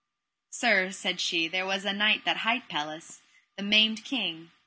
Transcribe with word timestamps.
Sir, 0.49 0.89
said 0.89 1.21
she, 1.21 1.47
there 1.47 1.63
was 1.67 1.85
a 1.85 1.93
king 1.93 2.23
that 2.25 2.37
hight 2.37 2.67
Pelles, 2.67 3.21
the 3.55 3.61
maimed 3.61 4.03
king. 4.03 4.49